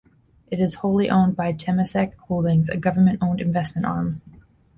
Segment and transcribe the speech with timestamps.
[0.49, 4.23] It is wholly owned by Temasek Holdings, a government-owned investment arm.